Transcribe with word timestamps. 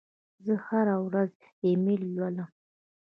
زه 0.45 0.53
هره 0.65 0.95
ورځ 1.07 1.31
ایمیل 1.65 2.01
لولم. 2.15 2.49